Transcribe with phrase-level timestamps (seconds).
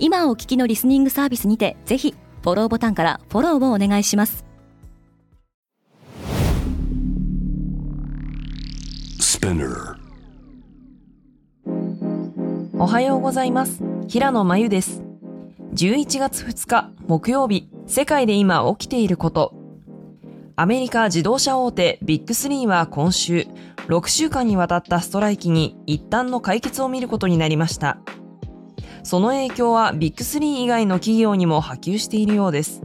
[0.00, 4.44] 今お聞きのリスニングサービスにてぜひフォローボタンからフォローをお願いします。
[12.78, 13.82] おはようございます。
[14.06, 15.02] 平野真由です。
[15.74, 19.54] 11月2日木曜日世界で今起きていること。
[20.54, 23.46] アメリカ自動車大手ビッグスリーは今週
[23.88, 27.98] 6週間にわたったストライキに一旦の解決を見ることになりました
[29.08, 32.82] その影響はビッグ3以外の企業にも波及しているようです。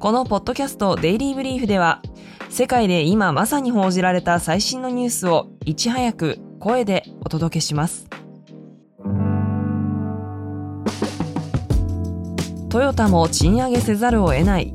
[0.00, 2.02] このポッドキャストデイリーブリーフでは、
[2.48, 8.08] 世界で今まさに報じられた最新のニュースをいち早く声でお届けします。
[12.68, 14.74] トヨタも賃上げせざるを得ない。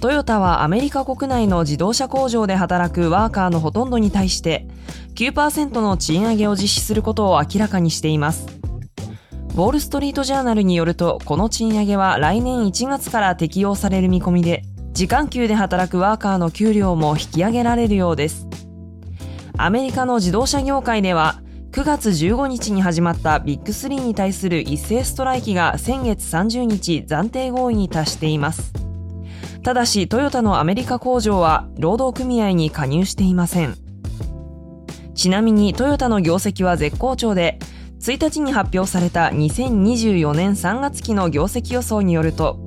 [0.00, 4.66] トヨタはアメリカ国内の自動車工場で働くワーカーのほとんどに対して
[5.14, 8.61] 9%の賃上げを実施することを明らかにしています。
[9.52, 18.46] ウォールストリートジャーナルによると、この賃上げは来年1月から適用される見込みで、時間給で働くワーカーの給料も引き上げられるようです。
[19.58, 28.72] アメリカの自動車業界では、9月15日に始まったビッグ3に対する一斉ストライキが先月30日暫定合意に達しています。
[29.62, 33.76] ただしトヨタのアメリカ工場は労働組合に加入していません。
[35.14, 37.58] ちなみにトヨタの業績は絶好調で、
[38.02, 42.58] 1日に発表された2024年3月期の業績予想によると、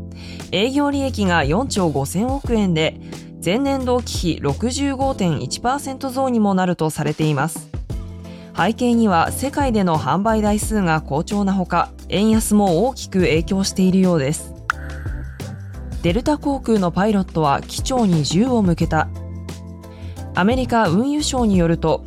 [0.53, 3.01] 営業利益が4兆5000億円で、
[3.43, 7.69] 前年同期比65.1%増にもなるとされています。
[8.55, 14.53] 背景には世界での販売台数が好調なほか、円安も大きく影響しているようです。
[16.01, 19.09] デルタ航空のパイロットは機長に銃を向けた。
[20.33, 22.05] アメリカ運輸省によると、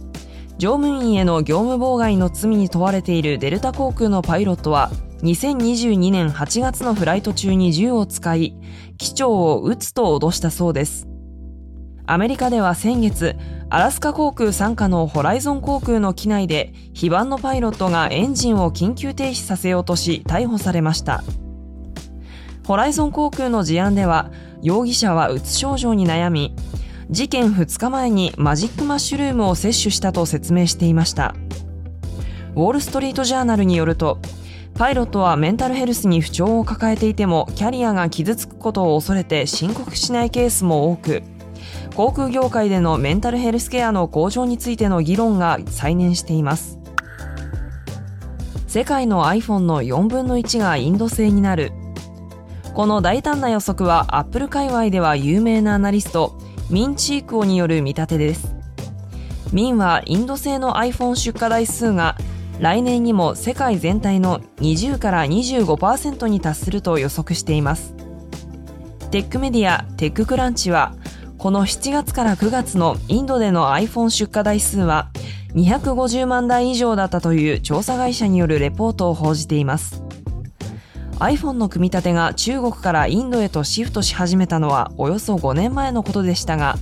[0.59, 4.91] 乗務員への業務妨害の罪に問われているデルタ航空のパイロットは、
[5.23, 8.57] 2022年8月のフライト中に銃を使い、
[8.99, 11.07] 機長を撃つと脅したそうです。
[12.07, 13.37] アメリカでは先月、
[13.71, 21.23] アラスカ航空傘下のホライゾン航空の機内で、非番のパイロットがエンジンを緊急停止させようとし、逮捕されました。
[22.67, 26.57] ホライゾン航空の事案では、容疑者はうつ症状に悩み、
[27.11, 31.35] 事件2日前にマジックマッシュルームを摂取したと説明していました。
[32.55, 34.19] ウォール・ストリート・ジャーナルによると、
[34.75, 41.23] パイロットはメンタルヘルスに不調を抱えていてもキャリアが傷つくことを恐れて申告しないケースも多く、
[41.97, 46.79] 航空業界でのメンタルヘルスケアの向上についての議論が再燃しています。
[48.67, 51.73] 世界の iPhone の4分の1がインド製になる。
[52.75, 56.39] この大胆な予測は Apple 界隈では有名なアナリスト、
[56.71, 58.55] ミンチークオによる見立てです。
[59.53, 62.17] ミンはインド製の iPhone 出荷台数が
[62.61, 67.95] 来年にも世界全体の20から25%に達すると予測しています。
[69.11, 70.95] テックメディアテッククランチは
[71.39, 75.09] この7月から9月のインドでの iPhone 出荷台数は
[75.55, 80.08] 250万台以上だったという調査会社によるレポートを報じています。
[81.21, 86.77] iPhone の組み立てが中国からインドへとシフトし始めたのはおよそ5年前のことでしたが、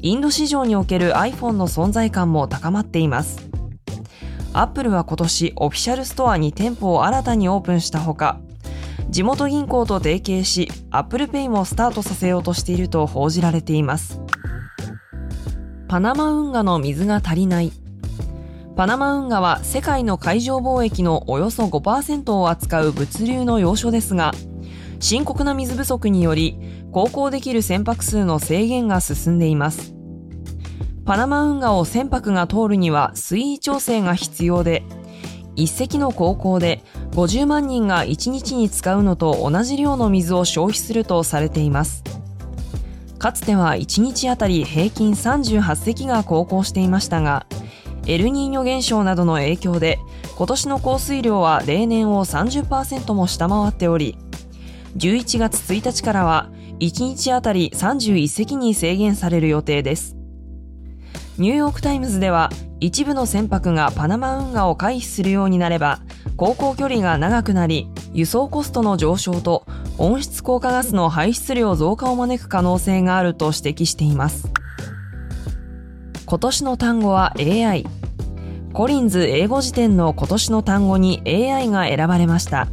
[0.00, 3.48] インド市場における iPhone の存在感も高まっています。
[4.52, 8.38] Apple は今年オフィシャルストアに店舗を新たにオープンしたほか、
[9.10, 14.20] 地元銀行と提携し Apple Pay もスタートさせようとしていると報じられています。
[15.86, 17.72] パナマ運河の水が足りない
[18.76, 24.32] パナマ運河は世界の海上貿易のおよそ5%を扱う物流の要所ですが、
[24.98, 26.58] 深刻な水不足により、
[26.90, 29.94] 航行できる船舶数の制限が進んでいます。
[31.04, 34.82] パナマ運河を船舶が通るには水位調整が必要で、
[35.54, 36.82] 一隻の航行で
[37.12, 42.02] 50万人が1日に使うのと同じ量の水を消費するとされています。
[43.20, 47.46] かつては1日あたり平均38隻が航行していましたが、
[48.06, 49.98] エルニーニョ現象などの影響で
[50.36, 54.18] 今年の降水量は例年を30%も下回っており
[54.96, 60.16] 11月1日からは1日あたり31隻に制限される予定です。
[61.38, 66.00] ニューヨークタイムズでは一部の船舶がパナマ運河を回避するようになれば
[66.36, 69.66] 航行距離が長くなり輸送コストの上昇と
[69.98, 74.48] 温室効果ガスの排出量増加を招く可能性があると指摘しています。
[76.34, 77.86] 今年の単語は AI
[78.72, 82.66] コリンズ英語辞典の今年の単語に AI が選ばれました。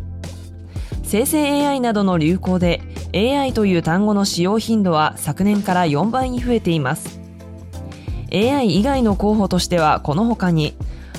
[1.04, 2.82] 生成 AI などの流行で
[3.14, 7.20] AI という単語の使用頻度は昨年から4倍に増えています。
[8.34, 10.74] AI 以外の候補としてはこの他に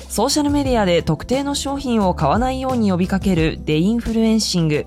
[0.09, 4.85] ソーシャルメディアで特定の商品を買わないように呼びかけるデインフルエンシング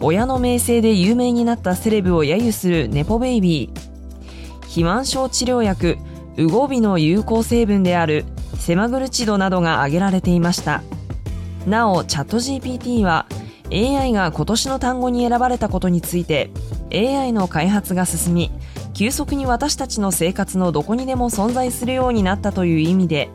[0.00, 5.96] 親の名声で有名になったセレブを揶揄するネポベイビー肥満症治療薬
[6.38, 8.24] ウゴビの有効成分である
[8.54, 10.82] セマグルチドなどが挙げられていました。
[11.66, 13.26] なおチャット GPT は
[13.72, 16.50] AI が今年の単語に選ばれたことについて
[16.92, 18.52] AI の開発が進み
[18.94, 23.28] 急速に私たちの生活のどこにでも存在するようになったという意味で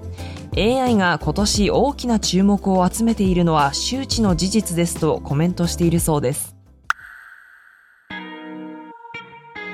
[0.56, 6.56] AI が今年大きな注目を集めているのは周知の事実ですとコメントしているそうです。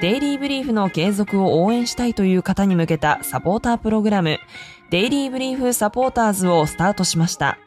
[0.01, 4.39] デイリーブリーフの継続を応援したいという方に向けたサポータープログラム
[4.89, 7.57] デイリーブリーフサポーターズをスタートしました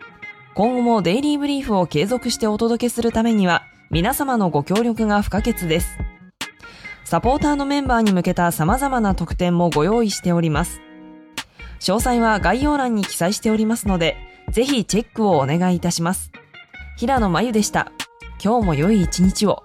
[0.54, 5.98] 今後もデイリーブリーフを継続してお届けするためには皆様のご協力が不可欠です
[7.04, 10.80] サポーターのメンバーに向けた様々な特典もご用意しております
[11.82, 14.16] 詳細は概要欄に記載しておりますので、
[14.52, 16.30] ぜひチェックをお願いいたします。
[16.96, 17.90] 平野真由でした。
[18.42, 19.64] 今日も良い一日を。